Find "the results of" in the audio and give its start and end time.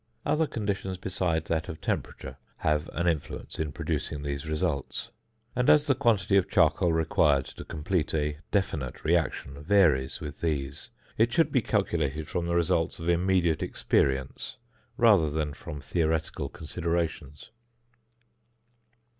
12.47-13.09